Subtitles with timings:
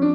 [0.00, 0.08] 皆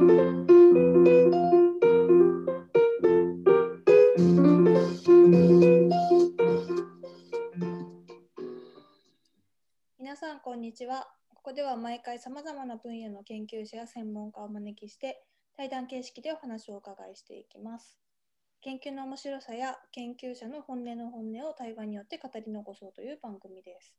[10.15, 11.07] さん、こんにちは。
[11.35, 15.23] ここでは毎回さまざまな分野の研究者や専門家をお招きして、
[15.55, 17.99] 対談形式でお話をお伺いしていきます。
[18.61, 23.93] 研究の面白さや研究者の本音の本音を対話によって語り残そうという番組です。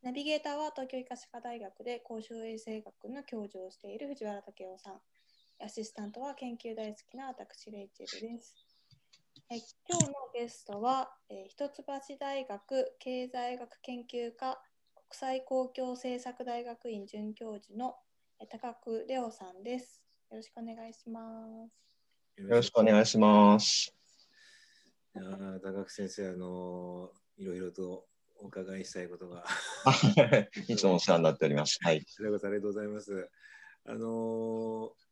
[0.00, 5.00] ナビゲーターは東京医科歯科大学で公衆衛生学の教授をしている藤原武雄さん。
[5.60, 8.54] アシスタントは研究大好きな私、レイチェルです。
[9.50, 9.56] え
[9.90, 11.82] 今日のゲストは、えー一橋
[12.16, 14.62] 大学経済学研究科
[14.94, 17.96] 国際公共政策大学院准教授の
[18.38, 20.00] えー高久レオさんです。
[20.30, 21.20] よろしくお願いしま
[22.36, 22.40] す。
[22.40, 23.92] よろしくお願いします。
[25.16, 28.06] いやー高久先生、あのーいろいろと
[28.40, 29.44] お伺いしたいことが、
[30.68, 31.78] いつもお世話になっております。
[31.82, 31.96] はい。
[31.96, 33.28] ありがとうございます。
[33.84, 35.08] あのー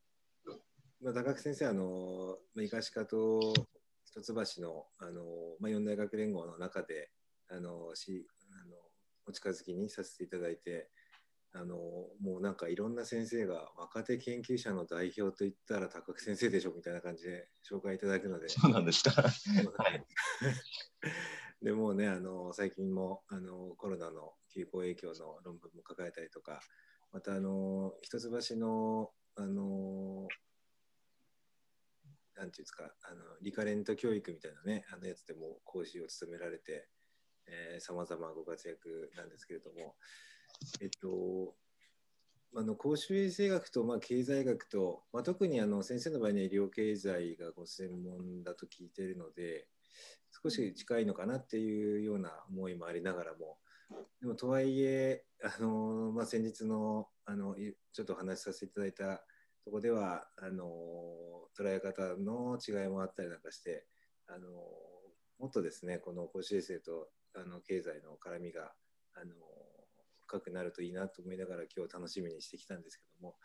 [1.03, 3.55] まあ、高久先生、あのーまあ、医科歯科と
[4.05, 4.23] 一
[4.57, 5.25] 橋の、あのー
[5.61, 7.11] まあ、四大学連合の中で、
[7.49, 8.27] あのーし
[8.63, 8.77] あの
[9.27, 10.91] お近づきにさせていただいて、
[11.53, 11.79] あのー
[12.25, 19.23] もうなんかいろんな先生が若手研究者の代表といったら高久先生でしょみたいな感じで紹介いただくので、そうなんですか。
[19.23, 20.05] はい、
[21.63, 26.61] でもねあの最近もあのコロナの休校影響の論文も書かれたりとか
[27.13, 30.29] またあの一橋のあの
[32.37, 36.89] なんていうんですかあのリカレント教育みたいなねあのやつでも講師を務められて
[37.79, 39.95] さまざまご活躍なんですけれども
[40.81, 41.55] えっと
[42.55, 49.67] あの公衆衛生学と、まあ、経済学と、まあ、特にあの先生の場合には医療経済がご専門だと聞いているので
[50.43, 53.59] 少し近いのかなっていうような思いもありながらも
[54.21, 57.57] でもとはいえあの、まあ、先日のあの
[57.93, 59.25] ちょっとお話しさせていただいた
[59.65, 60.65] とこではあの
[61.59, 63.85] 捉え方の違いもあったりなんかして
[64.29, 64.49] あの
[65.39, 68.73] もっとですねこの公衆衛生とあの経済の絡みが
[69.15, 69.35] あの
[70.27, 73.37] 深くなるといいなと思いながら今日楽しみにしてきたんですけども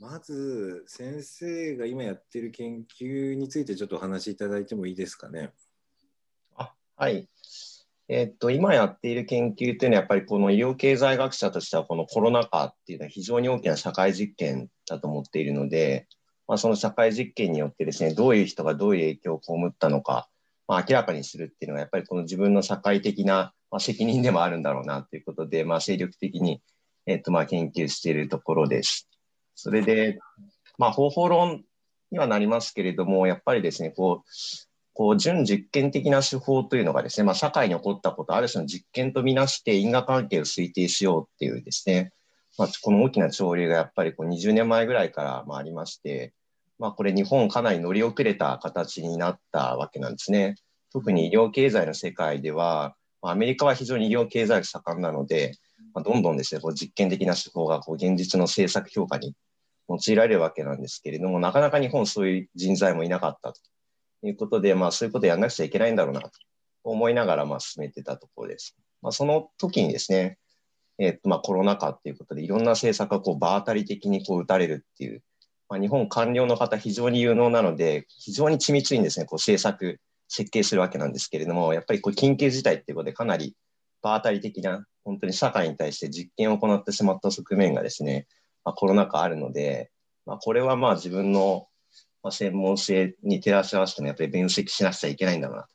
[0.00, 5.52] まず先生が今やってる研究についてちょっとお話しいただいてもいいですかね？
[7.00, 7.30] はい。
[8.08, 16.08] えっと、今やっている研究というのは、やっぱりこの医療経済学者としては、このコロナ禍っていうのは非常に大きな社会実験だと思っているので、
[16.46, 20.28] まあ、その社会実験によってですね、どういう人がどういう影響を被ったのか、
[20.68, 26.60] まあ、明らかにするっていうのが、やっぱりこの自分の社会的な、ま、責任でもあるんだろうなということで、まあ、精力的に、
[27.06, 29.08] えっと、まあ、研究しているところです。
[29.54, 30.18] それで、
[30.76, 31.64] まあ、方法論
[32.10, 34.30] にはなりますけれども、やっぱりですね、こう、
[35.00, 42.12] こう準実験的な手法というのがですね、まあ、社会に起こったこと、ある種の実験とみなして因果関係を推定しようっていうですね、
[42.58, 46.34] まあ、この大きな潮流がやっぱりこう20年前ぐらいからまあありまして、
[46.78, 50.56] まあ、これ日本かなり乗り遅れた形になったわけなんですね。
[50.92, 55.54] 特に医療経済の世界では、アメリカは非常に医療経済が盛んなので、
[55.94, 59.34] まあ、どんどんですね、こう実験的な手法がこう現実の政策評価に
[59.88, 63.60] 用いられるわけなんですけれども、なかなか日本そういう人材もいなかったと
[64.26, 66.30] いうことで、まあそういうことやらなくちゃいけないんだろうなと
[66.84, 68.76] 思いながらまあ進めてたところです。
[69.02, 70.38] まあ、その時にですね、
[70.98, 75.22] えっとまあコロナ禍っていうことでいろんな政策がこう場当たり的にこう打たれるっていう、
[75.68, 83.56] まあ、日本官僚の方非常に有能なので、非常に緻密にですね、こう政策設計するわけなんですけれども、やっぱりこう緊急事態っていうことでかなり
[84.02, 88.26] 場当たり的な、本当に社会に対して実験を行ってしまった側面がですね、
[88.64, 89.90] まあ、コロナ禍あるので、
[90.26, 91.66] まあ、これはまあ自分の
[92.22, 95.66] まあ専門性に照らし合わせてもやっぱり分析しなくちゃいけないんだな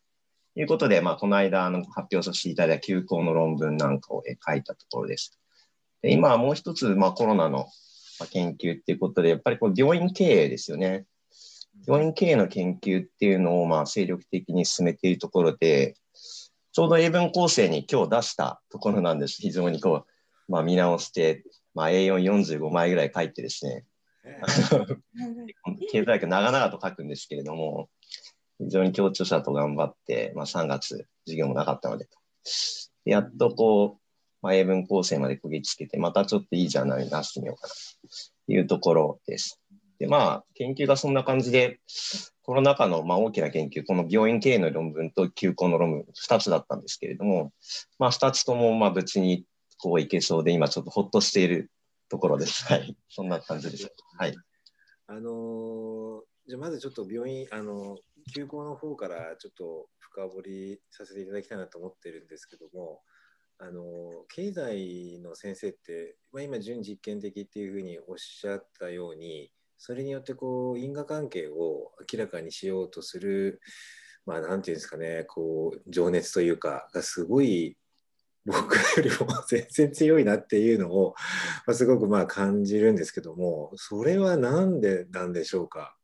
[0.54, 5.38] ということで、まあ、この間あの発表させていただいた休校の論文なんかを書いたところです。
[6.02, 7.68] で今はもう一つ、まあ、コロナの
[8.32, 11.06] 研究っていうことで、やっぱりこう病院経営ですよね。
[11.86, 15.96] 病院経営の研究っていうのをまあ精力的に進めているところで、
[16.72, 19.42] ちょうど英文構成に今日出したところなんです。
[19.42, 20.06] 非常にこ
[20.48, 23.86] う、まあ、見直して、まあ、A445 枚ぐらい書いてですね、
[25.92, 27.90] 経済学長々と書くんですけれども、
[28.60, 32.08] 非常に協調者と頑張って、まあ、3月授業もなかったので、
[33.06, 34.02] やっとこう、
[34.42, 37.74] まあ、英文構成までこぎつけて、またちょっといいジャーナルに出してみようかな
[38.48, 39.62] というところです。
[40.00, 41.80] で、まあ、研究がそんな感じで、
[42.44, 47.52] コロナ禍のまあ大きな研究、この病院経営の論文と休校の論文、2つだったんですけれども、
[47.98, 49.46] まあ、2つともまあ別に
[49.78, 51.72] こういけそうで、今ちょっとほっとしている
[52.10, 52.66] ところです。
[52.66, 52.96] はい。
[53.10, 53.92] そんな感じです。
[54.18, 54.36] はい。
[55.08, 57.98] あのー、じゃあまずちょっと病院、あの、
[58.34, 63.02] 休校の方からちょっと深掘りさせていただきたいなと思ってるんですけども、
[63.58, 73.62] あの経済の先生って、まあ、今準実験的っていうふうにおっしゃったようにそれによってこう因果関係を明らかにしようとする、
[74.26, 77.78] まあ、なんていうんですかね、こう、情熱というか、がすごい
[78.46, 81.16] 僕よりも全然強いなっていうのを、
[81.66, 85.96] まあ、すごくまあ感じるんですけども、それはなんでなんでしょうか？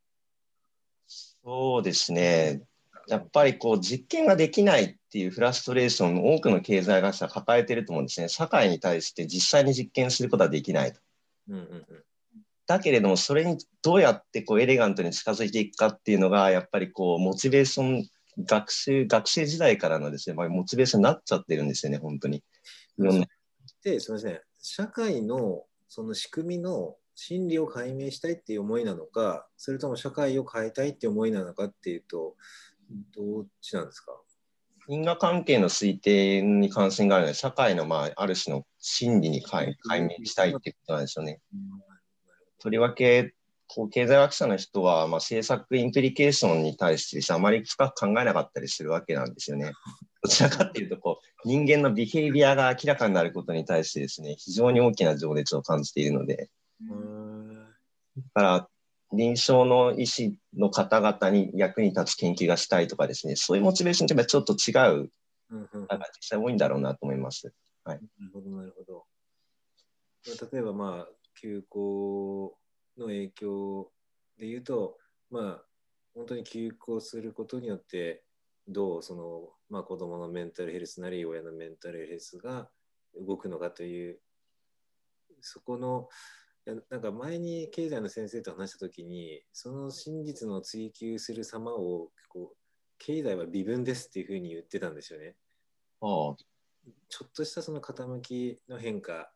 [1.07, 2.63] そうですね。
[3.07, 8.29] やっぱりこう実験ができないっていうフラストレーションを多くの経済学者は抱えていると思うんですね。
[8.29, 10.99] 社会に対して実際に実験することはできないと。
[11.49, 11.85] うんうんうん、
[12.67, 22.37] だけれども、それにどうやってこうエレガントに近づいていくかっていうのが、やっぱりこうモチベーション、学習、学生時代からのですね、まあ、モチベーションになっちゃってるんですよね、本当に。
[22.37, 22.43] い
[22.97, 23.27] ろんな。
[23.83, 32.35] で、すみません、社会のその仕組みの心理を解明したいっていう思いなのか、それとも社会を変えたいっていう思いなのかっていうと、
[33.15, 34.13] どっちなんですか？
[34.87, 41.39] 因果関係の推定に関心があるので、社会の、まあ、ある種の心理に解解明したいっていうことなんですよね。
[42.59, 43.33] とりわけ、
[43.73, 49.71] こう経済学者の人は、まあ、政策インプリケーションに対してあまり深く考えなかったりするわけなんですよね。
[50.21, 56.49] どちらかっていうとこう、人間のビヘイビアが明らかになることに対してですね、非常に大きな情熱を感じているので、
[56.81, 58.69] だから
[59.13, 64.71] 臨床の医師の方々に役に立つ研究がしたいとかですね、そういうモチベーションってちょっと違
[65.01, 65.09] う、
[65.49, 67.53] なんか実際多いんだろうなと思います。
[67.85, 69.05] はい、なるほど、なるほど。
[70.51, 72.57] 例えば、まあ、休校
[72.97, 73.91] の影響
[74.37, 74.97] で言うと、
[75.29, 75.65] まあ、
[76.13, 78.23] 本当に休校することによって、
[78.67, 82.69] どうその、まあ、子供のメンタルヘルスなり、親のメンタルヘルスが
[83.15, 84.19] 動くのかという、
[85.41, 86.09] そこの、
[86.89, 92.57] なんか前に経済の先生と話したときに、その真実の追求する様をこう、
[92.99, 95.35] 経済は微分ですっていうふうに言ってたんですよね。
[96.01, 96.35] ああ
[97.09, 99.31] ちょっとしたその傾きの変化、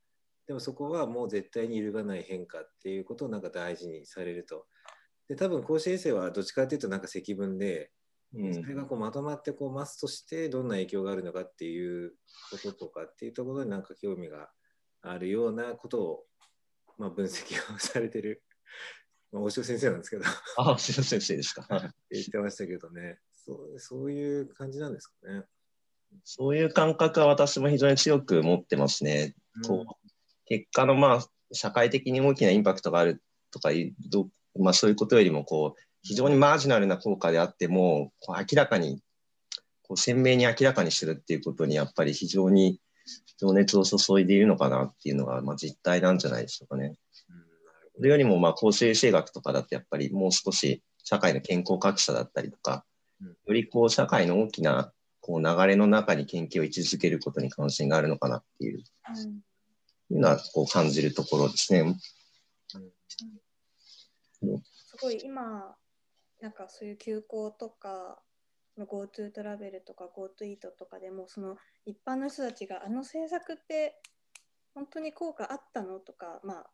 [0.48, 4.66] でもそこはもう絶対に揺るがない変化っていうことをなんか大事にされると。
[5.28, 7.92] で、多分公衆衛生はどっちかっていうとなんか積分で、
[8.34, 12.14] うん、それがこうまとまってこうマスとしてどんな影響があるのかっていう
[12.52, 14.50] こととかっていうところになんか興味が
[15.02, 16.24] あるようなことを
[16.98, 18.44] まあ、分析をされてる、
[19.32, 20.24] まあ、大塩先生なんですけど
[20.58, 21.68] あ、大塩先生ですか。
[22.10, 25.44] 言ってましたけどねそう、そういう感じなんですかね。
[26.24, 29.36] そういう感覚は私も非常に強く持ってますね。
[29.56, 30.08] うん、こう
[30.46, 33.22] 結果の、まあ、社会的に大きなインパクトがある
[33.52, 33.70] とか
[34.10, 34.28] ど、
[34.60, 39.02] まあ、そういうことよりもこう非常にマージナルな効果であってもこう明らかに
[39.82, 42.80] こう鮮明に明らかにするっていうことにやっぱり非常に
[43.40, 46.96] 情熱を注いでいるのかなっていうのが、まあ、実態なんじゃないでしょうかね。
[47.96, 52.84] それよりも、まあ、公衆衛生学とかだってやっぱりもう少し社会の健康格差だったりとか、
[53.46, 59.40] よりこう社会の大きなこう流れの中に研究を位置づけることに関心があるのかなっていう、うん、
[60.12, 61.96] いうのはこう感じるところですね。
[64.40, 65.76] すごい今
[66.42, 68.22] なんかそういう休校とか
[68.78, 74.02] GoTo トラベルとか GoTo イートとかでもその一般の人たちがあの政策って
[74.74, 76.66] 本当に効果あったのとか、まあ、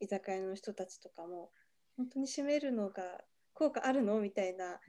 [0.00, 1.50] 居酒屋の人たちとかも
[1.96, 3.02] 本当に閉めるのが
[3.54, 4.80] 効果あるのみたいな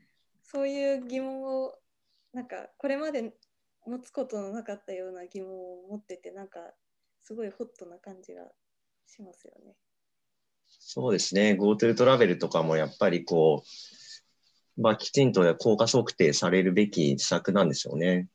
[0.43, 1.73] そういう疑問を
[2.33, 3.33] なんかこれまで
[3.85, 6.59] 持つことのなかったような疑問を持っててなんか
[7.27, 8.43] すごいホットな感じが
[9.05, 9.75] しますよね。
[10.79, 13.67] そうですね GoTo トラベルとかもやっぱりこう
[14.77, 18.27] まあ、きちんと効果測定されるべき施策なんでしょうね。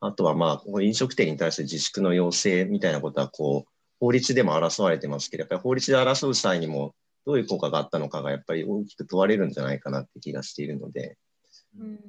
[0.00, 3.70] あとは、まあ、飲食店に対する自粛の要請みたいなことは、こう、
[4.00, 6.94] 法律でも争われてますけど、やっぱり法律で争う際にも、
[7.26, 11.18] どういう効果があったのかが、やっぱり大きく問われるんじゃないかなって気がしているので、
[11.78, 12.00] うん、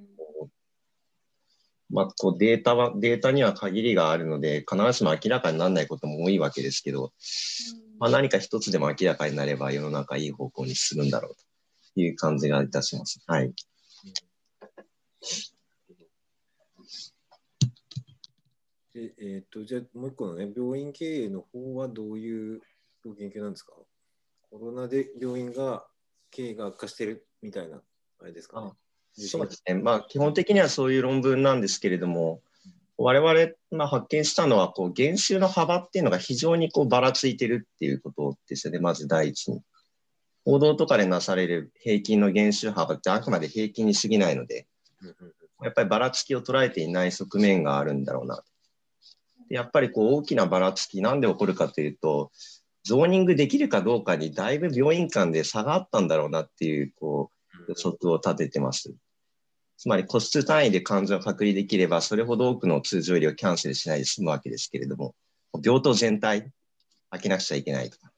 [1.90, 7.14] まあ、こうデータは、データには限りがあるので、必ずしも明らかにならないことも多いわけですけど、
[8.00, 11.44] まあ、何か一つでも明らかになれば世の中いい方向に進むんだろうと。
[11.96, 13.20] いう感じがいたします。
[13.28, 13.54] はい。
[18.94, 22.62] でえー、っとじゃあもう一個のね病院経営の方はどういう
[23.18, 23.74] 研究なんですか？
[24.50, 25.86] コロナで病院が
[26.32, 27.82] 経営が悪化してるみたいな
[28.22, 28.72] あれですかね。
[29.28, 32.42] そうですね、まあ、基本的にはそういう論文なんですけれども、
[32.98, 39.62] 我々、まあ、発見したのはこう減収の幅っていうのが非常にこうばらついてるっていうことですよね、まず第一に。
[40.46, 44.68] 報道とかでなされる平均の減収幅ってあくまで平均に過ぎないので、
[45.62, 48.44] やっぱりばらつきを捉えていない側面があるんだろうな。
[49.50, 52.32] でやっぱりこう大きなばらつき、なんで起こるかというと、
[52.84, 57.32] ゾーニングできるかどうかにだいぶ病院間で差があったんだろうなっていうこ
[57.68, 58.94] う予測を立ててます。
[59.80, 65.16] つまり個室単位で患者を隔離できれば、それほど多くの通常医療をキャンセルしないで済むわけですけれども、
[65.64, 66.52] 病棟全体、
[67.12, 68.12] 開けなくちゃいけないとか、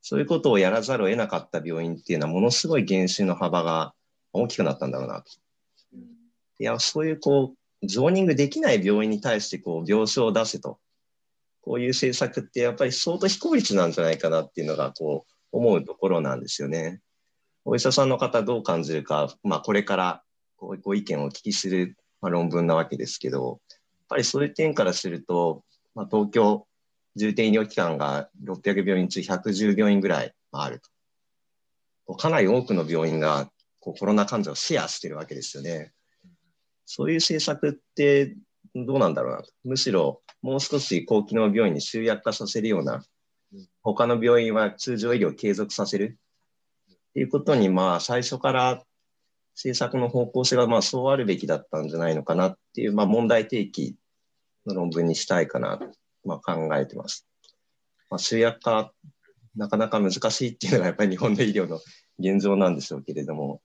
[0.00, 3.92] そういうことをやらざるを得なかった病院っていうのは、ものすごい減収の幅が
[4.32, 5.30] 大きくなったんだろうなと。
[6.58, 10.78] いや、そういうこう、ゾーニングできない病院に対してこう病床を出せと。
[11.60, 17.02] こういう政策ってやっぱり相当非効率なんじゃないかなっていうのがこう思うところなんですよね。
[17.66, 20.22] お医者さんの方どう感じるか、まあこれから
[20.56, 26.66] こうご意見をお聞きする、まあ、論文なわけですけど、やっぱりそういう点からすると、まあ、東京
[27.16, 30.80] 重点医療機関が600病院中110病院ぐらいある
[32.06, 32.14] と。
[32.14, 35.92] かなり多くの病院がコロナ患者をシェアしてるわけですよね。
[36.84, 38.36] そういう政策って
[38.74, 39.50] どうなんだろうなと。
[39.64, 43.04] むしろもう少し高機能病院に集約化させるような、
[43.82, 46.18] 他の病院は通常医療を継続させる
[46.92, 48.82] っていうことに、まあ最初から
[49.56, 53.96] 政策の方向性がまあそうあるべきだったんじゃないのかなっていう、まあ問題提起
[54.66, 55.86] の論文にしたいかなと、
[56.24, 57.26] まあ、考えてます。
[58.10, 58.92] まあ、集約化、
[59.56, 61.80] なかなか難しいっていうのがやっぱり日本の医療の
[62.18, 63.62] 現状なんでしょうけれども、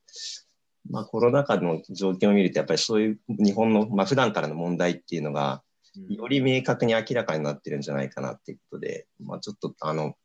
[0.90, 5.62] まあ、コロナ禍の状況を見ると、やっぱりそういう日本の、まあ、普段からの問題っていうのが、
[6.10, 10.16] より明確に明らかになってるんじゃないかなっていうことで、まあ、ちょっと、あの、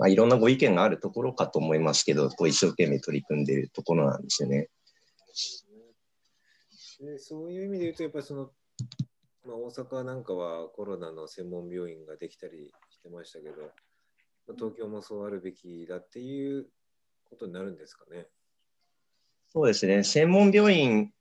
[0.00, 4.70] まあ、いろんなご意見があるところかと思いますけど、こう一生懸命取り組んでいるところなんですよね。
[7.00, 8.50] でそういう意味で言うと、やっぱりその、
[9.44, 13.68] まあ、大阪なんかはコロナの専門病院ができたりしてましたけど、ま
[14.52, 16.66] あ、東京もそうあるべきだっていう
[17.28, 18.26] ことになるんですかね。
[19.52, 20.02] そうですね。
[20.02, 21.12] 専門病院、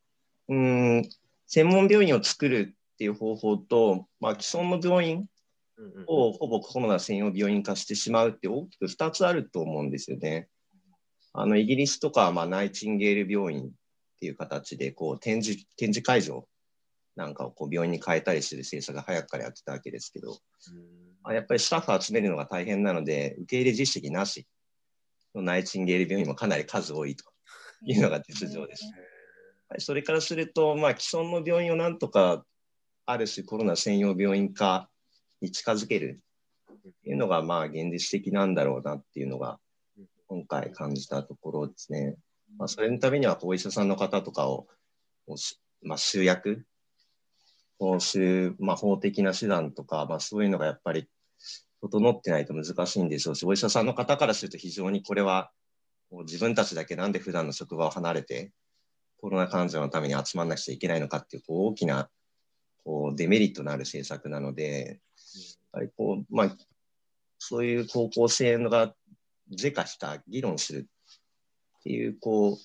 [0.47, 1.09] うん、
[1.47, 5.25] 専門病院を作るっていう方法と、まあ、既存の病院
[6.07, 10.47] をほぼコロナ専用病院化してしまうって大きく2つあると思うんですよね。
[11.33, 13.69] あのイギリスとかはまあナイチンゲール病院っ
[14.19, 16.47] ていう形でこう展示展示会場
[17.15, 20.37] なんかをこう病院に変えたりする政策が早くからやってたわけですけど、
[21.23, 24.47] あやっぱりスタッフ集めるのが大変なので受け入れ実績なし
[25.35, 27.25] のナイチンゲール病院もかなり数多いと
[27.85, 28.85] いうのが実情です。
[29.69, 32.43] はい、それからすると、まあ、既存の病院をなんとか
[33.05, 34.89] ある種コロナ専用病院化
[35.41, 36.21] に近づける
[36.71, 39.59] っていうのが、まあ、現実的なんだろうなっていうのが、
[40.27, 42.15] 今回感じたところですね。
[42.57, 44.67] まあ、それのためには、お医者さんの方とかを、
[45.81, 46.65] まあ、集約
[47.79, 51.07] をする、まあ、法的な手段とか、まあ、そういうのがやっぱり
[51.81, 55.51] 整ってないと難しいんでしょうし、お医者さんの方からすると非常にこれは、
[56.23, 58.51] 自分たちだけなんで普段の職場を離れて、
[59.21, 62.09] コロナ患者のために集まんなくちゃいけないのかっていうこう大きな
[62.83, 64.99] こうデメリットのある政策なので、
[65.71, 66.57] ぱりこう、まあ、
[67.37, 68.93] そういう方向性が
[69.49, 70.89] 是化した議論する
[71.79, 72.57] っていう、こう、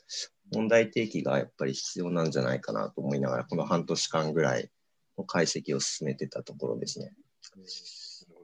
[0.54, 4.70] 問題提起がやっぱり必要なんじゃないかなと思いながら、この半年間ぐらい
[5.16, 7.14] の解析を進めてたところですね。
[7.56, 8.37] うん、実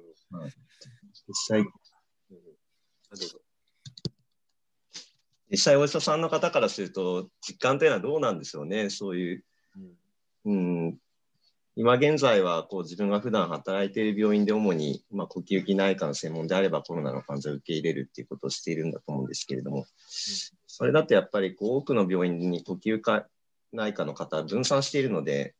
[1.34, 1.64] 際、
[5.50, 9.44] 実際お医者さんの方からすると、実感というのはどうなんでしょうね、そういう。
[10.44, 10.54] うん、
[10.88, 10.98] うん
[11.76, 19.86] 今現在はこう自分が普段働いている病院で主に、まあ、呼吸器内科の専門であればコロナの患者を受け入れるっていうことをしているんだと思うんですけれども、
[20.66, 23.26] それだとやっぱりこう多くの病院に呼吸科
[23.72, 25.54] 内科の方は分散しているので、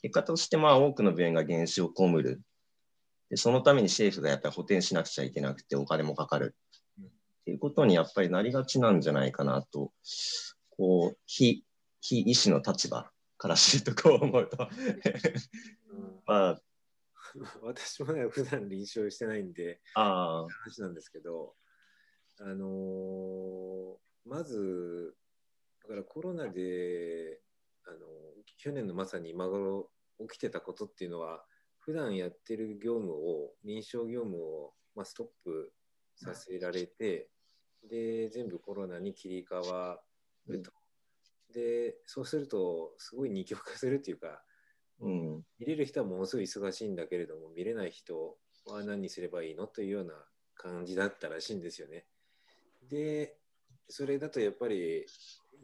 [0.00, 2.40] 結果としてまあ多くの病院が減少を被る。
[3.28, 6.54] でそのために政府がやっぱり補填しなくちゃいけなくてお金もかかる。
[7.00, 9.90] っていうことにやっぱりなりがちなんじゃないかなと、
[10.70, 11.64] こう、非、
[12.00, 13.10] 非医師の立場
[13.42, 14.68] からするとこう思うと。
[16.26, 16.62] まあ。
[17.62, 21.56] 私もね普段臨床してないんであ話なんですけど
[22.40, 23.96] あのー、
[24.26, 25.16] まず
[25.82, 27.40] だからコロナで
[27.86, 27.98] あの
[28.58, 29.90] 去年のまさに今頃
[30.28, 31.42] 起きてたことっていうのは
[31.78, 35.72] 普段やってる業務を臨床業務を、まあ、ストップ
[36.14, 37.28] させられて、
[37.90, 40.00] で全部コロナに切り替わ
[40.46, 40.70] ると
[41.52, 44.42] で、そうすると、すごい二極化するっていうか、
[45.00, 50.14] うん、見れる人はものすごい忙しいんだけれども、見れない人は何にすればいいのというような
[50.54, 52.06] 感じだったらしいんですよね。
[52.88, 53.36] で、
[53.88, 55.04] それだとやっぱり、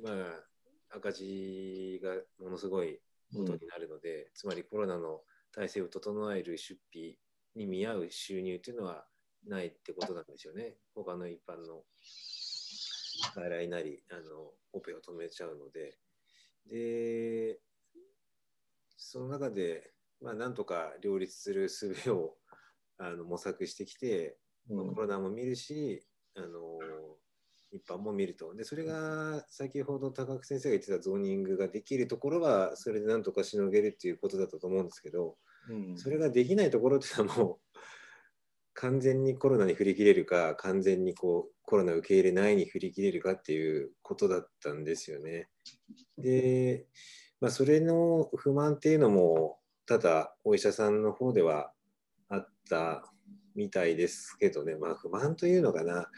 [0.03, 2.15] まあ、赤字が
[2.45, 3.01] ものすごい
[3.35, 7.19] ことになるので、うん、つまりコロナの体制を整える出費
[7.55, 9.07] に見合う収入というのは
[9.47, 10.77] ないってことなんですよね。
[10.95, 11.85] 他の一般の
[13.35, 15.99] 外来なりあのオペを止めちゃうので。
[16.69, 17.59] で
[18.97, 22.35] その中で、まあ、なんとか両立する術を
[22.99, 24.37] あの模索してきて、
[24.69, 26.05] うん、コロナも見るし
[26.37, 26.79] あの
[27.71, 28.55] 一般も見ると。
[28.55, 35.37] でそれが先ほど高久先生が言ってたゾーニングができるところはそれでなんとかしのげるっていうことだったと思うんですけど、
[35.71, 37.59] うん、それができないところっていうのはもう
[38.81, 45.49] 完全にコロナに振り切れるか完全にこうコロナ受け入れないに振り切れるかっていうことだったんですよね。
[46.17, 46.87] で、
[47.41, 51.73] まあ、それの不満っていうのもただお医者さんの方では
[52.29, 53.03] あった
[53.57, 56.09] みたいですけどね、まあ、不満というのかな。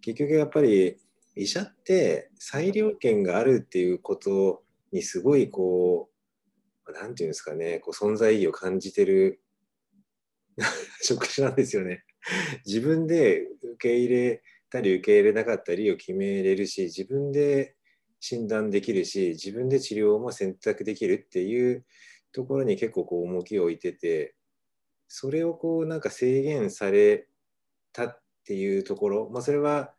[0.00, 0.96] 結局やっぱり
[1.34, 6.08] 医者って裁量権があるっていうことにすごいこ
[6.86, 7.78] う何て言うんですかね。
[7.80, 9.42] こう存在意義を感じてる
[11.02, 12.04] 職種なんですよね。
[12.64, 17.76] 自分で受け入れたり受け入れなかったりを決めれるし自分で
[18.20, 21.84] 診断できるし自分で治療も選択できるっていう
[22.32, 24.34] ところに結構こう重きを置いてて
[25.08, 27.28] それをこうなんか制限され
[27.92, 29.92] たっていうところ、まあ、それは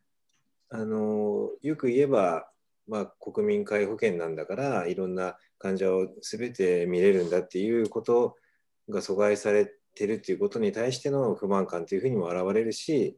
[0.70, 2.50] あのよく言えば、
[2.88, 8.36] まあ、国民皆保険なんだからいろんな患者を全て見れるんだっていうこと
[8.90, 13.18] が阻害されてるっていうことに対しての不満感というふうにも現れるし、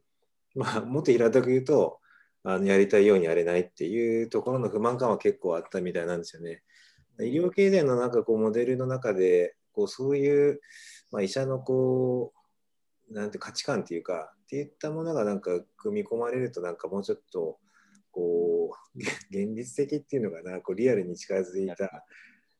[0.54, 2.00] まあ、もっと平たく言うと
[2.42, 6.62] あのやりたいようにやれないっていうところの不満感は結構あったみたいなんですよね。
[7.20, 10.60] 医療経済のなんかこうモデルの中でこうそういう、
[11.10, 12.32] まあ、医者のこ
[13.10, 17.58] うなんて価値観っていうかっていったものがなんか組み込まれるとなんかもうちょっと
[18.10, 18.98] こう
[19.30, 22.04] 現実的っていうのがなこうリアルに近づいた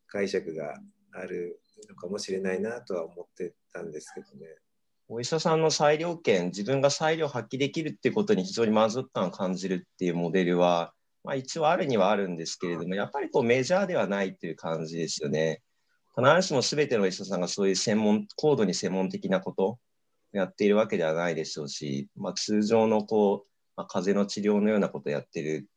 [0.07, 0.79] 解釈が
[1.13, 4.57] あるのかもしれないなとは思ってたんですけどね。
[5.09, 10.93] お医者さんの裁量権、自分が裁量を発揮できるっていうことに非常に満足感を感じるっていうモデルは、
[11.25, 15.63] まあ、一応あるにはあるんですけれども、やっぱりこうメジャーではないっていう感じですよね。
[16.17, 19.79] 必ずしも全てのお医者さんがそういう専門、高度に専門的なことを
[20.33, 25.69] やっているわけではないでしょうし、まあ、通常のこう、まあ、風邪の治療のようなことをやってる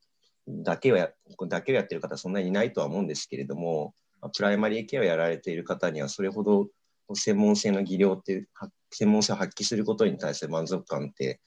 [0.47, 1.09] だけをや
[1.49, 3.95] だけをやってる方はそんなにいないとは思うんですけれども、
[4.29, 6.67] プライマリーケアをやられている方には、それほど
[7.13, 8.47] 専門性の技量って、
[8.91, 11.41] 専門性を発揮することに対して満足感って、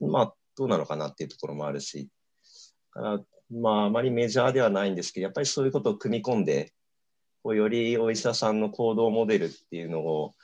[0.00, 2.08] うん、まあ、どうなのかなっていうところもあるし、
[2.90, 6.72] からまあ、あまりメジャーではないんですけど、やっぱりそういうことを組み込んで、
[7.42, 10.34] こうよりお医者さんの行動モデルっていうのを、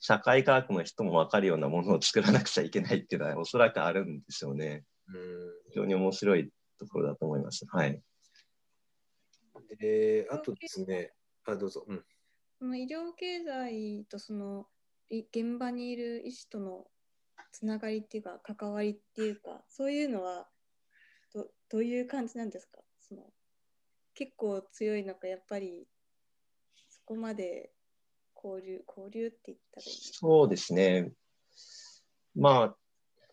[0.00, 4.84] 社会科学の人も分かるようなものを作らなくちゃいけないっていうのは、おそらくあるんでしょうね。
[5.08, 7.64] うん非常に面白いところだと思います。
[7.68, 8.00] はい。
[9.78, 11.12] えー、あとですね、
[11.44, 11.84] あどうぞ。
[11.86, 12.04] うん、
[12.58, 14.66] その医療経済とその
[15.10, 16.86] 現場にいる医師との
[17.52, 20.48] つながりっていうか関わりっていうかそういうのは
[21.34, 22.80] どどういう感じなんですか？
[23.00, 23.32] その
[24.14, 25.86] 結構強いのかやっぱり
[26.88, 27.72] そこまで
[28.36, 31.12] 交流交流って言ったらいいそうですね。
[32.34, 32.76] まあ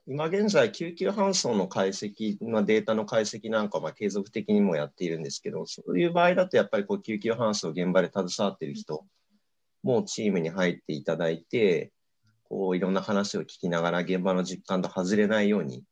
[0.10, 9.06] 今現在、救急搬送の解析、まあ、データの解析なんかは継続的にもやっているんですけど、そういう場合だとやっぱりこう救急搬送現場で携わっている人
[9.84, 11.92] もチームに入っていただいて、
[12.46, 15.84] こういろんな話を聞きながら現場の実感と外れないように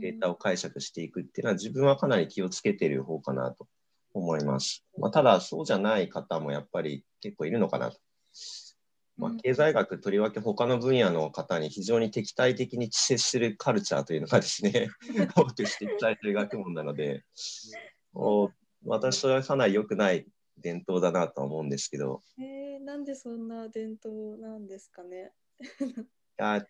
[0.00, 3.66] データを解釈していくっていうのは自分はかなり気をつけている方かなと
[4.14, 4.82] 思います。
[4.98, 7.98] まあ、ただそうじゃない方もやっぱり結構いるのかなと
[9.22, 14.90] まあ、経済学、とりわけ他の分野の方に非常に敵対的に接するカルチャーというのがですね、
[15.36, 17.22] 多く指摘されている学問なので、
[18.14, 18.50] お
[18.84, 20.26] 私はかなり良くない
[20.58, 22.20] 伝統だなと思うんですけど。
[22.36, 25.32] えー、なんでそんな伝統なんですかね？
[25.60, 26.06] い
[26.36, 26.66] や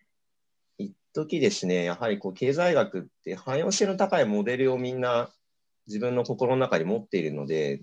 [0.77, 5.33] 一時ですね、やはりこう経済学って汎用性の高いモデルをみんな
[5.87, 7.81] 自分の心の中に持っているので、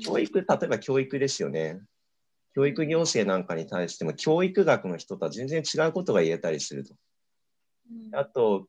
[0.00, 1.80] 教育、例えば教育ですよね。
[2.56, 6.94] 教育行政なんかに対しても教育学の人とは全然違うことが言えたりすると。
[8.12, 8.66] あと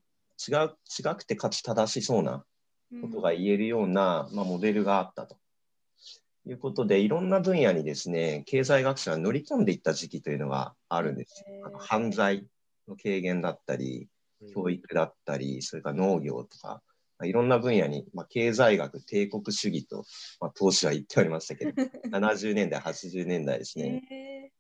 [0.48, 2.44] 違う違くてかつ正しそうな
[3.02, 5.38] ことが言えるような、まあ、モデルがあったと。
[6.46, 11.46] いうことでいろんな分野にですね経済学者が乗り込んでいった時期というのがあるんです。
[11.66, 12.46] あの犯罪
[12.90, 14.08] の軽減だったり
[14.54, 16.82] 教育だったりそれから農業とか
[17.24, 20.04] いろんな分野に、まあ、経済学、帝国主義と、
[20.40, 21.72] まあ、当時は言っておりましたけど、
[22.12, 24.52] 70年代、80年代ですね。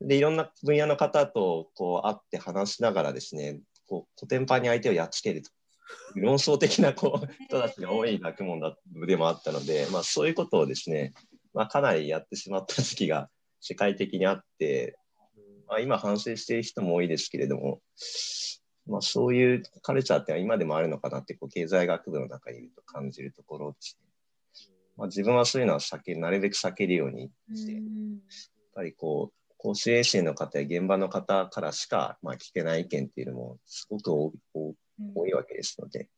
[0.00, 5.50] で、いろんな分野の方とこう会って話しながらですね、こう古典版に相手をやっつけると。
[6.16, 11.14] 論争的なこう人たちが多い学問だでもあったので、まあ、そういうことをですね、
[11.54, 13.30] まあ、かなりやってしまった時期が
[13.60, 14.98] 世界的にあって、
[15.68, 17.80] まあ、今反省している人も多いですけれども、
[18.86, 24.06] まあ、そういうカルチャーって今でもあるのかなってこう経済学部の中にいると感じるところですね。
[24.96, 27.82] まあ、自分はそういうのは避けなるべく避けるようにして、やっ
[28.74, 36.08] ぱりこう公衆衛生の方や現場の方からしか、まあ、聞けない意見っていうのもすごく多いわけですので、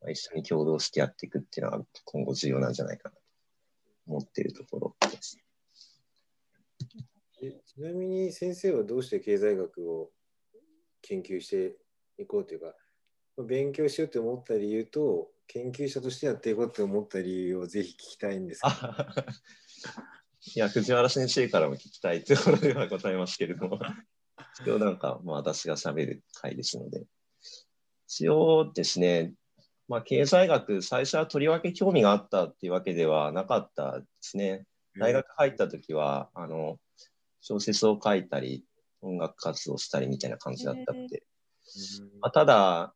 [0.00, 3.20] まあ、一緒に共同してやっていくっていうのは今後重要なんじゃないかなと
[4.06, 5.38] 思っているところです。
[7.66, 10.10] ちなみに先生はどうして経済学を
[11.02, 11.76] 研究して
[12.18, 12.74] いこうというか、
[13.44, 18.62] 勉強しようと思った理由と、研究者としてやっていこうと思った理由をぜひ聞きたいんです。
[20.54, 23.78] いや、藤原先生からも聞きたいということではございますけれども、
[24.60, 27.04] 一応なんか、まあ、私が喋る回ですので。
[28.08, 29.34] 一応ですね、
[29.88, 34.66] まあ、経済学、最初はとりわけ興味があったっていうわけではなかったですね。
[34.98, 36.78] 大学入った時は、あの、
[37.40, 38.64] 小説を書いたり、
[39.02, 41.22] 音楽活動したりみたいな感じだったので。
[42.20, 42.94] まあ、ただ、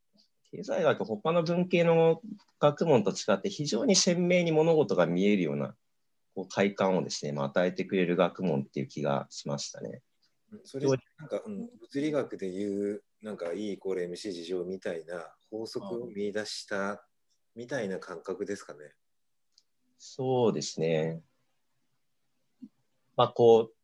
[0.51, 2.21] 経済学、他の文系の
[2.59, 5.75] 学問と違って非常に鮮明に物事が見えるような
[6.35, 10.03] こう快感をですね、まあ、与えてくれる学問っていう気がしましたね。
[10.65, 17.05] それなんか、うん、物理学でいうなんか E イコール MC 事情みたいな法則を見出した
[17.55, 18.81] みたいな感覚ですかね。
[19.99, 21.21] そうですね。
[23.17, 23.75] まあこう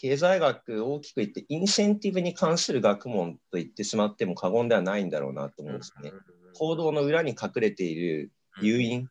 [0.00, 6.10] 経済学大きく言ってインセンティブに関する学問と言ってしまっても過言ではないんだろうなと思うんですね。
[6.54, 8.32] 行動の裏に隠れている
[8.62, 9.08] 誘因、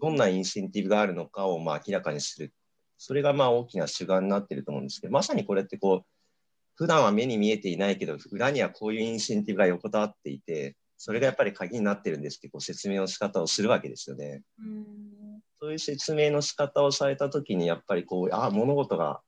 [0.00, 2.52] どんなインセンティブがあるのかをまあ明らかにする。
[2.98, 6.06] それがまあ大きな主眼になっていると思うんですけど、まさにこれってこう、
[6.76, 14.42] 普段は目に見えていないけど、裏にはこういうインセンティブが横たわっていて、それがやっぱり鍵になってるんですってこう説明の仕方をするわけですよね。
[15.60, 19.20] そういう説明の仕方をされたときに、やっぱりこう、ああ、物事が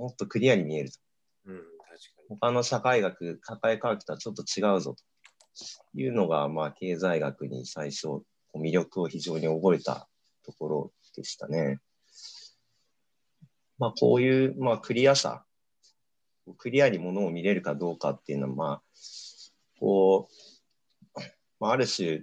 [0.00, 0.98] もっとクリアに見えると。
[1.44, 5.04] うん、確かに他の社会学、社会科学とはちょっと違うぞと
[5.94, 8.06] いうのが、まあ、経済学に最初、
[8.54, 10.08] 魅力を非常に覚えた
[10.42, 11.80] ところでしたね。
[13.78, 15.44] まあ、こういう、まあ、クリアさ、
[16.56, 18.82] クリアにものを見れるかどうかっていうのは、まあ、
[19.78, 20.30] こ
[21.14, 21.20] う、
[21.60, 22.22] まあ、ある種、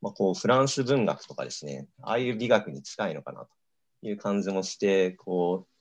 [0.00, 3.48] まあ、こうフランス文学とかですね、ああいう美学に近いのかなと
[4.02, 5.71] いう感じもして、こう、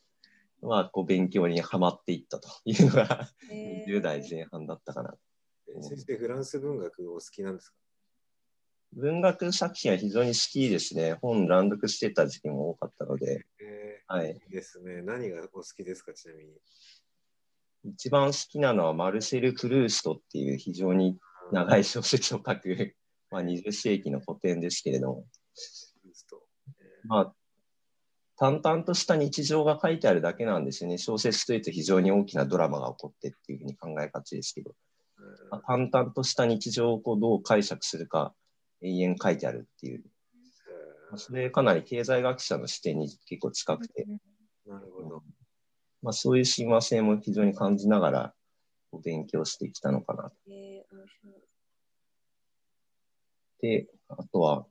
[0.62, 3.28] まあ、こう勉強にはまっていったというのが、
[3.88, 5.18] 10 代前半だったかな。
[5.82, 7.76] 先生、フランス文学お好きなんですか？
[8.94, 11.14] 文学作品は非常に好きですね。
[11.22, 13.46] 本乱読してた時期も多かったので。
[13.62, 14.32] えー、はい。
[14.34, 15.02] いいですね。
[15.02, 16.60] 何がお好きですか、ちなみに？
[17.84, 21.18] 一番好きなのはマルセル・プルーストっていう非常に
[21.52, 22.96] 長い小説を書く、
[23.32, 25.26] まあ、20世紀の古典ですけれども。
[27.06, 27.36] まあ、
[28.42, 30.98] 淡々とした日常が書いてあるだけなんですよね。
[30.98, 34.72] 小説というと非常に大きなドラマが起こってっていうふうに考えがちですけど、
[35.52, 38.34] まあ、淡々とした日常をこうどう解釈するか
[38.82, 40.04] 永遠書いてあるっていう。
[41.18, 44.08] それかなり経済学者の視点に結構近くて、
[44.66, 45.24] なるほど。
[46.02, 48.34] まあ、そういう親和性も非常に感じながら
[49.04, 50.36] 勉強してきたのかなと。
[53.62, 54.66] で、あとは、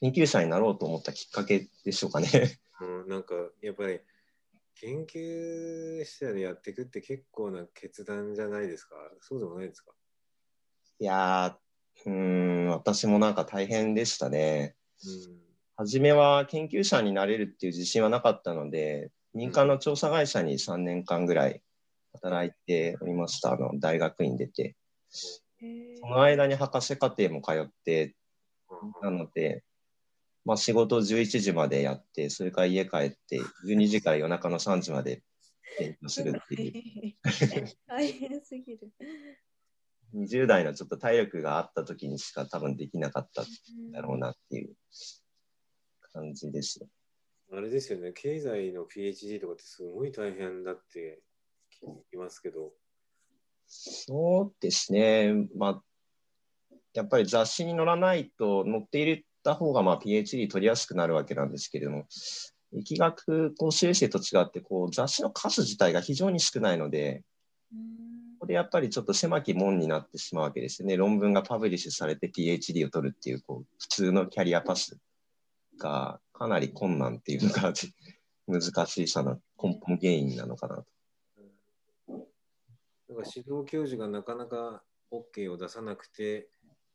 [0.00, 2.28] 研究者になろうと思ったきっかけでしょうかね。
[2.80, 4.00] うん、なんか、やっぱり、
[4.74, 8.96] 研究者でやっていくって結構な決断じゃないですか？
[9.20, 9.92] そうでもないですか？
[10.98, 14.76] いやー、うん、私もなんか大変でしたね。
[15.02, 15.40] うん、
[15.76, 21.62] 初めは研究者になれるっていう自信はなかったので、民間の調査会社に3年間ぐらい
[22.12, 23.52] 働いておりました。
[23.52, 24.76] あの大学院出て。
[25.58, 28.14] その間に博士課程も通って、
[29.00, 29.64] なので、
[30.46, 35.24] まあ、仕事11時までやって、それから家帰って、12時から夜中の3時まで
[35.76, 37.14] 勉強するっていう。
[37.88, 38.92] 大変すぎる。
[40.14, 44.76] 20代のちょっと体力があった時にしか多分できなかったんだろうなっていう
[46.12, 46.88] 感じですよ。
[47.50, 51.22] あれですよね、経済の PhD とかってすごい大変だって
[51.82, 52.72] 聞きますけど。
[53.66, 55.48] そうですね。
[55.56, 55.84] まあ、
[56.94, 59.06] やっぱり雑誌に載らないと載ってい
[59.46, 62.06] た方がまあ PhD 取りやすくなるわけなんですけれども、
[62.74, 67.22] 疫学講習生と違ってこう雑誌の数自体が非常に少ないので、
[67.70, 70.96] ここでやっぱりちょっと狭き門になってしまうわけですよね。
[70.96, 74.98] 論文がパブリッシュされて PhD を取るっていうこう普通のキャリアパス
[75.78, 77.72] がかなり困難っていうのが
[78.48, 80.84] 難しさの根本原因なのかなと。
[83.08, 84.82] なんか指導教授がなかなか
[85.12, 86.48] OK を出さなくて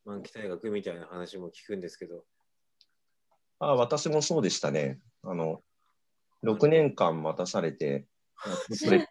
[0.04, 2.26] 満期退学みたいな話も聞くんですけど。
[3.62, 5.00] あ私もそうでしたね。
[5.22, 5.62] あの、
[6.44, 8.08] 6年間待たされて、
[8.74, 9.08] それ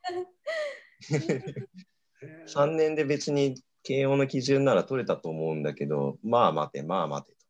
[2.48, 7.40] 3年で別に慶応の基準なら取れたと思うんだけど、まあ待て、まあ待てと。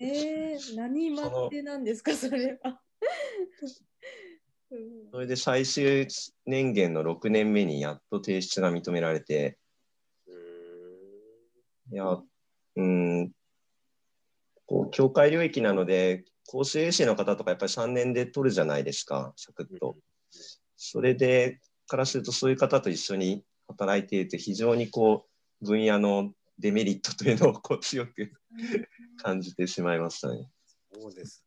[0.00, 2.80] えー、何待ってなんですか、それは。
[5.12, 6.08] それで最終
[6.46, 9.58] 年限の6年目にやっと提出が認められて、
[11.92, 12.18] いや、
[12.76, 13.32] うん、
[14.72, 19.98] こう、境界領域なので、公衆衛生の方とかやっぱり3年で取るじゃないですか、サクッと。
[20.78, 25.26] それで、からするとそういう方と一緒に働いていると非常にこ
[25.60, 28.32] う分野のデメリットというのをこう強く
[29.22, 30.48] 感じてしまいましたね。
[30.90, 31.44] そうです。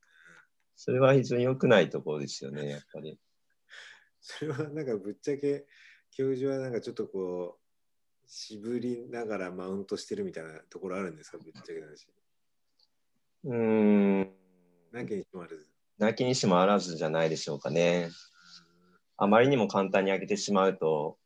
[0.75, 3.17] それは非常に良くないところですよね、やっぱり。
[4.21, 5.65] それはなんかぶっちゃけ
[6.11, 12.07] 教授はなんかちょっとこう渋りながらマウントしてるみたいなところあるんですかぶっちゃけな話。
[13.45, 14.29] うーん。
[14.91, 15.67] なきにしもあらず。
[15.99, 18.09] なきにしもあらずじゃないでしょうかね。
[19.17, 21.17] あまりにも簡単に上げてしまうと、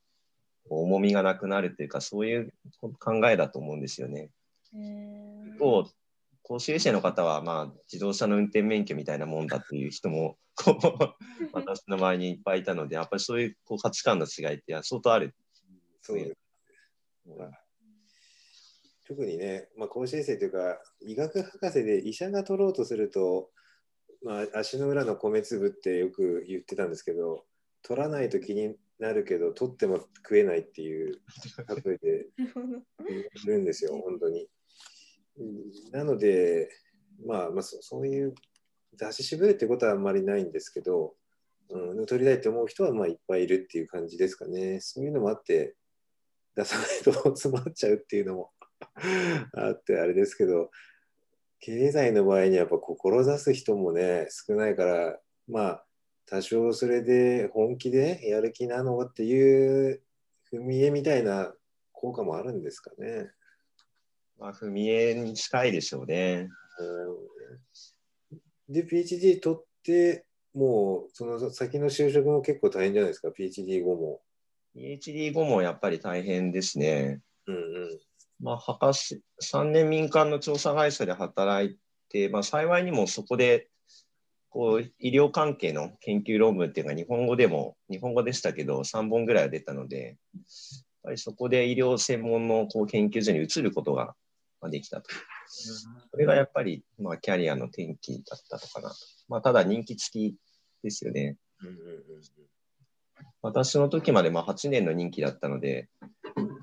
[0.69, 2.53] 重みがなくなるというか、そういう
[2.99, 4.29] 考えだと思うんですよね。
[4.73, 5.85] 一方、
[6.43, 10.37] 講習生の方は、まあ、自動車の運転免許みたいなもんだという人も、
[11.53, 15.33] 私の周りにいっぱいいたので、やっぱりそういうこう価値観の違いって相当ある。
[16.01, 16.37] そうです。
[19.09, 23.49] 特にね、まあ、講師生というか、医学博士で医者が取ろうとすると、
[24.23, 27.43] まあ、足の裏の米粒ってよく言ってたんですけど、
[27.81, 31.21] 取らないと気になるけど、取っても食えないっていう
[31.85, 32.27] 例えで
[33.43, 34.47] いるんですよ、本当に。
[35.39, 36.69] うんなので、
[37.25, 38.35] まあ、まあそ、そういう
[38.93, 41.15] 出し渋るってことはあんまりないんですけど、
[41.69, 44.79] うん、取りたいって思う人はまあいっぱいいるっていう感じですかね。
[44.81, 45.75] そういうのもあって、
[46.55, 48.51] 出さないと詰まっちゃうっていうのも
[49.53, 50.71] あって、あれですけど、
[51.59, 55.85] 経済の場合にやっぱ志す人もね、少ないから、まあ、
[56.25, 60.01] 多少それで本気でやる気なのっていう
[60.53, 61.53] 踏み絵みたいな
[61.91, 63.31] 効果もあるんですかね。
[64.37, 66.49] まあ、踏み絵に近いでしょうね。
[66.79, 67.29] うん
[68.69, 74.21] で、PhD 取って、もうその先の就職も結構大変じゃないですか、PhD 後も。
[74.75, 77.19] PhD 後もやっぱり大変ですね。
[77.47, 77.99] うんうん。
[78.41, 81.77] まあ、博士、3年民間の調査会社で働い
[82.09, 83.67] て、まあ、幸いにもそこで、
[84.49, 90.15] こう、医療関係の研究論文っていうのが日本語でも、日本語でしたけど、3本ぐらいは出たので、やっ
[91.03, 94.15] ぱりそこで医療専門のこう研究所に移ることが
[94.61, 95.09] まあできたと。
[96.11, 98.95] それがやっぱり、まあ、キャリアの転機だったのかなと。
[99.27, 100.35] まあ、ただ人気付き
[100.83, 101.37] ですよね。
[103.41, 105.89] 私の時までまあ8年の任期だったので、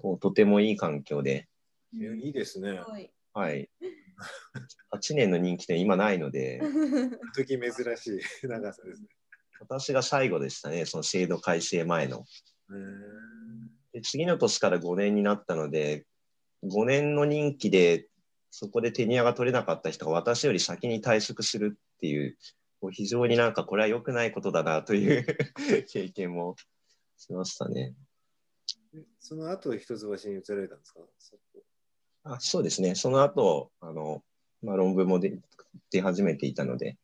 [0.03, 1.49] こうとてもいい環境で、
[1.97, 2.79] うん、いやいいですね。
[2.81, 3.13] はい。
[3.33, 3.69] はい。
[4.95, 6.61] 8年の任期って今ないので、
[7.35, 9.09] 時珍しい 長さですね。
[9.61, 12.25] 私が最後でしたね、その制度改正前の。
[12.69, 16.07] うんで次の年から5年になったので、
[16.65, 18.09] 5年の任期で
[18.51, 22.37] そこでテニアが取れなかった人が私より先に退職するっていう、
[22.81, 25.25] こう非常になんかこれは良くないことだなという
[25.89, 26.57] 経験も
[27.17, 27.95] しましたね。
[29.19, 31.01] その後一橋に移られたんですか？
[32.29, 34.23] あそうですね、その後あの、
[34.63, 35.39] まあ、論文も出
[35.91, 36.97] 出始めていたので、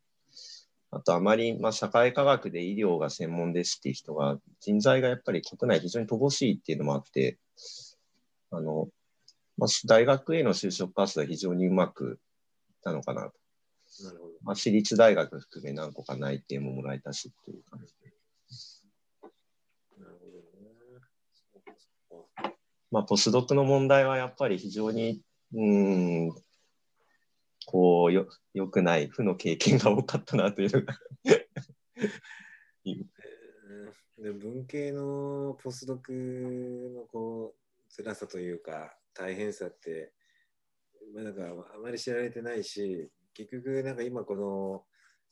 [0.90, 7.38] あとあまり、まあ、社会科学で医療が専門ですっていう人が、人材がやっぱり国内非常に乏しいっていうのもあって、
[8.50, 8.88] あの
[9.56, 12.18] まあ、大学への就職活動は非常にうまく
[12.70, 13.32] いったのかなと。
[14.04, 14.32] なるほど。
[14.42, 18.12] まあ、私立大学含め何個か内定ももらえたしっていう感じで。
[19.98, 20.74] なるほどね。
[21.52, 21.72] そうか
[22.08, 22.52] そうか
[22.92, 25.22] まあ、ポスドクの問題はやっぱり非常に、
[25.54, 26.34] うーん、
[27.66, 30.86] こうよ、良くない負の経験が多かったなという。
[34.18, 36.12] で文系のポスドク
[36.94, 40.12] のこう辛さというか大変さって、
[41.12, 41.42] まあ、なんか
[41.74, 44.84] あまり知られてないし結局なんか今この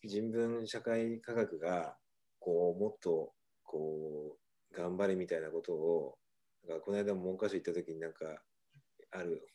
[0.02, 1.96] 人文社会科学が
[2.40, 4.36] こうもっとこ
[4.72, 6.18] う頑張れみたいなことを
[6.68, 8.42] なんかこの間も文科省行った時になんか
[9.12, 9.46] ある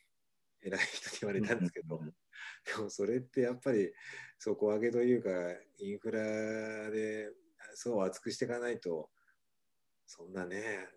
[0.64, 2.00] 偉い人に言われたんですけど、
[2.66, 3.92] でもそれってやっぱり
[4.40, 5.30] 底上げというか
[5.80, 7.30] インフラで
[7.74, 9.10] そう厚くしていかないと
[10.08, 10.88] そんなね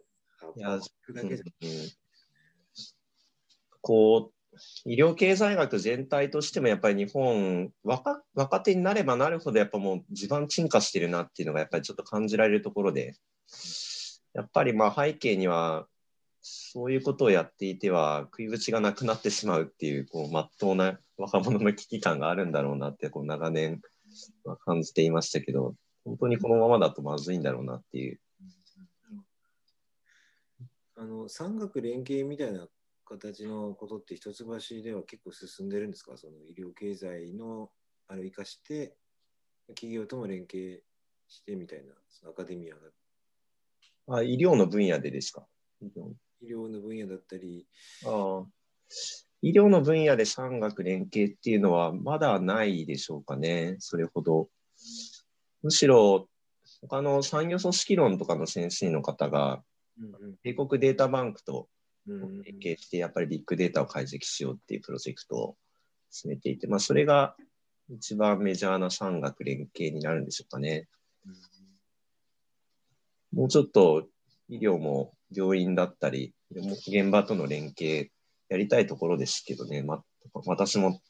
[3.80, 13.14] こう、医療経済学全体としてもやっぱり日本若、若手になればなるほどやっぱもう地盤沈下してるなっていうのがやっぱりちょっと感じられるところで、
[14.34, 15.86] やっぱりまあ背景には、
[16.72, 23.80] そういうことをやっていては食いぶちがなくなってしまうっていう、こう、まっとうな若者の危機感があるんだろうなって、こう、長年
[24.44, 28.20] は感じていましたけど、本当にこのままだとまずいんだろうなっていう。
[30.96, 32.66] あの産学連携みたいな
[33.04, 36.16] 形のことって一橋では結構進んでるんですか？
[36.16, 37.70] その医療経済の
[38.08, 38.96] あれを生かして
[39.68, 40.82] 企業とも連携
[41.28, 44.16] してみたいなそのアカデミアが。
[44.16, 45.46] あ、医療の分野でですか？
[46.40, 47.66] 医療の分野だったり。
[48.06, 48.46] ああ。
[49.40, 54.48] 医療の分野で産学連携っていうのはまだないでしょうかね、それほど。
[55.62, 56.28] むしろ、
[56.80, 59.62] 他の産業組織論とかの先生の方が、
[60.42, 61.68] 帝国データバンクと
[62.06, 65.56] うん連携して、やっぱりビッグデータを解析しようっていうプロジェクトを
[66.10, 67.36] 進めていて、まあ、それが
[67.90, 70.88] 一番メジャーな産学連携になるんでしょうかね。
[73.32, 74.08] もうちょっと
[74.48, 78.10] 医療も病院だったり、現場との連携
[78.48, 80.04] やりたいところですけどね、ま、
[80.46, 81.00] 私も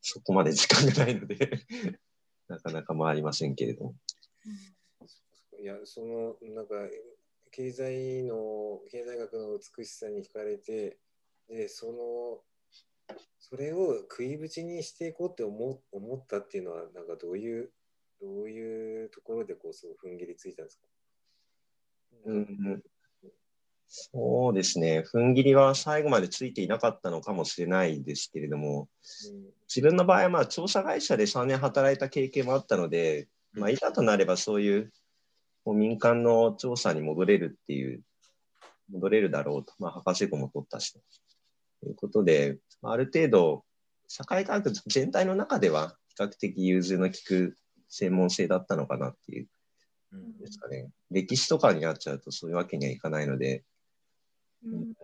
[0.00, 1.36] そこまで時間がないので
[2.48, 3.94] なかなか回りませんけれども。
[5.60, 6.74] いや、その、なんか、
[7.50, 10.98] 経済の、経済学の美しさに惹かれて、
[11.48, 17.72] で、その、それを食いぶちにしていこうって思思ったっていうのは、なんかどういう、
[18.20, 20.86] どういうところでこう、すごい踏ん切りついたんですか？
[22.24, 22.82] うん、
[23.94, 28.88] そうですね、踏ん切りは最後までついていなかったのかもしれないですけれども、
[29.68, 34.92] 自分の場合はまあ調査会社で3年働いた経験もあったので、まあ、いざとなればそういう
[35.66, 38.00] もう民間の調査に戻れるっていう、
[38.90, 41.00] 戻れるだろうと、まあ、博士号も取ったしと。
[41.86, 43.62] いうことで、ある程度、
[44.08, 47.58] 社会科学全体の中では比較的融通の利く
[47.90, 49.48] 専門性だったのかなっていう
[50.12, 50.38] うん。
[50.38, 50.88] ですかね。
[51.10, 53.62] 歴史とかになっちゃうとそういうわけにはいかないので、うん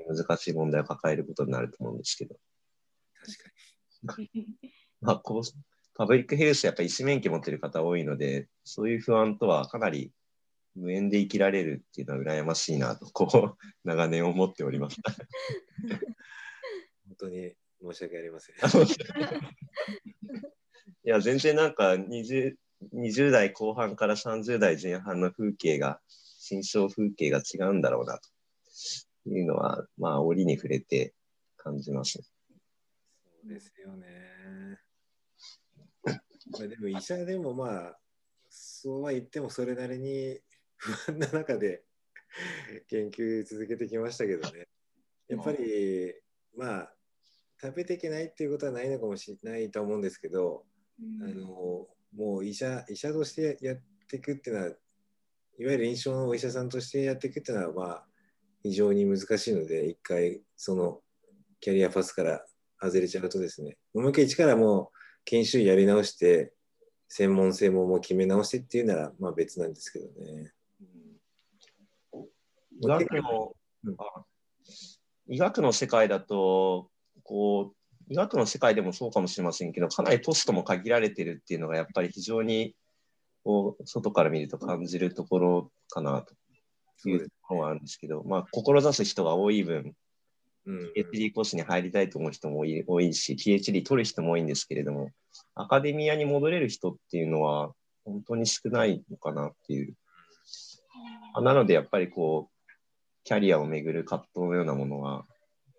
[0.08, 2.36] 難しい問題を抱えることになると思うんですけど、
[3.20, 3.50] 確か
[5.00, 5.42] まあ、こう
[5.94, 10.12] パブリックヘルスやっぱり医師免許持ってる方多いので、そういう不安とはかなり
[10.76, 14.96] 無縁で生きられるっていうのは羨ましいなと、こう、長年思っております。
[14.96, 15.02] に。
[17.08, 18.56] 本当に申し訳ありません。
[18.56, 18.58] い
[21.02, 22.56] や、全然なんか20、
[22.94, 28.28] 20代後半から30代前半の風景が、心象風景が違うんだろうなと
[29.34, 31.14] いうのは、まあ、折に触れて
[31.56, 32.20] 感じます。
[32.20, 32.22] そ
[33.44, 34.78] うですよね。
[36.04, 37.98] まあ、でも医者でもまあ、
[38.48, 40.38] そうは言ってもそれなりに
[40.76, 41.84] 不安な中で
[42.88, 44.68] 研究続けてきましたけどね。
[45.28, 46.14] やっぱり、
[46.56, 46.94] まあ、
[47.60, 50.64] 食べていけないっていうことはないのかもしれないと思うんですけど、
[51.20, 58.08] あのもう医者医者としてやっていくっていうのは、いわゆる臨床のお医者さんとしてやっていくっていうのは、まあ、
[58.62, 61.00] 非常に難しいので、一回、その
[61.60, 62.44] キャリアパスから
[62.80, 66.52] 外れちゃうとですね、もう一回一からもう研修医やり直して、
[67.08, 70.52] 専門性ももう決め直してっていうなら、まあ別なんですけどね。
[72.80, 73.52] 医学の、
[73.84, 73.94] うん。
[73.98, 74.24] あ
[75.30, 76.90] 医学の世界だと、
[77.22, 82.74] こう、医学の世界でもそうかもしれませんけど、かなりポストも限られてるっていうのが、やっぱり非常に、
[83.44, 86.22] こう、外から見ると感じるところかな
[87.02, 89.94] というところはあるんですけど、まあ、志す人が多い分、
[90.66, 95.10] うん、PhD コースに入りたいと思う人も多いし、PhD 取る人も多いんですけれども、
[95.54, 97.72] アカデミアに戻れる人っていうのは、
[98.04, 99.94] 本当に少ないのかなっていう。
[101.34, 102.72] あなので、やっぱりこう、
[103.24, 105.26] キャリアをめぐる葛藤のようなものは、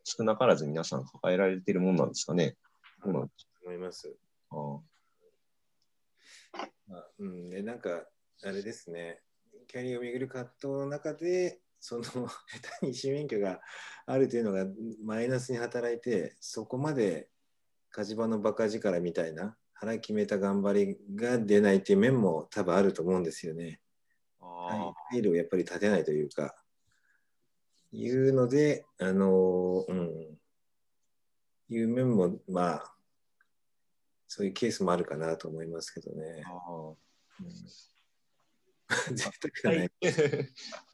[0.03, 2.55] 少なからず皆さん抱えられているものなんですかね。
[3.03, 3.29] そうなん
[3.65, 4.15] 思います。
[4.49, 4.55] か。
[6.87, 8.05] まあうん、でなんか、
[8.43, 9.21] あれですね、
[9.69, 12.27] キャリアをめぐる葛藤の中で、その 下
[12.81, 13.61] 手に医師免許が
[14.07, 14.65] あるというのが
[15.03, 17.29] マイナスに働いて、そこまで
[17.91, 23.79] 火事場のバカ力みたいな腹決めた頑張りが出ないっていう面も多分あると思うんですよね。
[24.39, 26.55] あ配慮をやっぱり立てないというか、
[27.91, 30.39] いうので、あのうん、
[31.69, 32.95] いう面も、まあ、
[34.27, 36.43] そういうケースもあるかなと思いますけどね。
[36.43, 36.95] あ
[37.41, 37.49] うん
[39.13, 39.91] 絶対ない。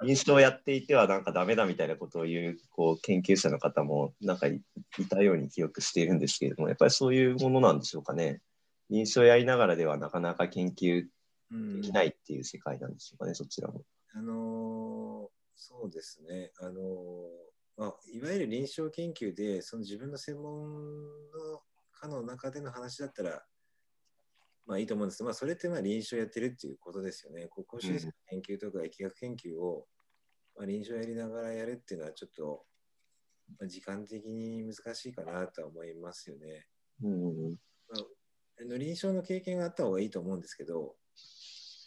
[0.04, 4.62] 臨床をやっていてはなんかダメだみたいなことを言うこう研究者の方もなんかい
[5.00, 8.42] いたように記憶しているんですけれども、やっぱりそういうものなんでしょうかね。
[8.90, 11.08] 臨床をやりながらではなかなか研究
[11.52, 13.84] うんできないっていう世界なんでしょうかね、そちらも。
[14.14, 21.62] あのーそうですね、あのーまあ、いわゆる臨床研究で、その自分の専門の
[21.94, 23.46] 科の中での話だったら、
[24.66, 27.48] まあいいと思うんですけど、まあ、それってまあ臨床やってるっていうことですよね。
[27.48, 29.86] ここ手術の研究とか疫学研究を、
[30.56, 32.66] まあ、臨床やりながらやるっていうのはちょっと、
[33.60, 36.66] まあ、時間的に難しいかなとは思いますよね。
[37.04, 37.52] うん
[37.90, 38.04] まあ、
[38.62, 40.96] あの臨床の経験があった方がいいと思うんですけど、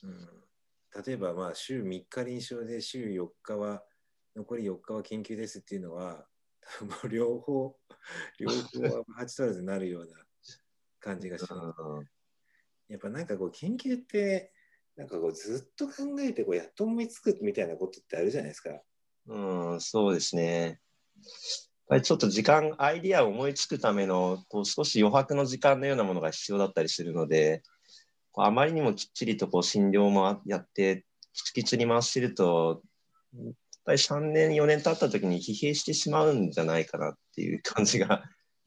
[0.03, 3.83] うん、例えばまあ週3日臨床で週4日は
[4.37, 6.27] 残り4日は研究ですっていうのは
[6.79, 7.77] 多分もう両方
[8.39, 10.11] 両方は8足らずになるような
[11.01, 11.73] 感じがしま
[12.07, 12.18] す。
[12.89, 14.53] やっぱなんかこう研究って
[14.97, 18.71] なんかこうずっと考えてこうやっと思いつくみたいなことってあるじゃないですか。
[19.27, 20.63] うん、そうですね。
[20.65, 20.77] やっ
[21.89, 27.63] ぱりちょっと時間、アイディアを思いつくためのこう少し余白の時間のようなものが必要だったりするので、
[28.33, 32.83] こうあまりにもきっちりとこう診療もやって、きつきつに回してると、
[33.89, 38.23] ぱり3年、4年経った時に疲弊してしまうんじゃないかなっていう感じが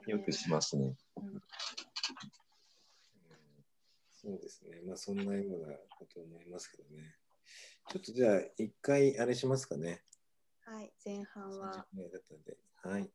[0.07, 0.95] よくしますね。
[1.17, 1.41] うん
[4.21, 4.81] そうですね。
[4.85, 7.15] まあ、そんなようなこと思いますけどね。
[7.89, 10.03] ちょっとじゃあ、一回あれしますかね。
[10.63, 11.87] はい、前半は。
[12.83, 13.11] はい。